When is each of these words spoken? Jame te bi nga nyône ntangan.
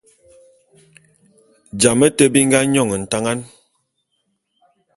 Jame 1.81 2.07
te 2.17 2.25
bi 2.33 2.39
nga 2.47 2.59
nyône 2.73 2.95
ntangan. 3.03 3.39